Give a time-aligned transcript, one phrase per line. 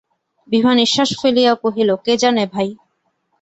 [0.49, 2.69] বিভা নিশ্বাস ফেলিয়া কহিল, কে জানে ভাই।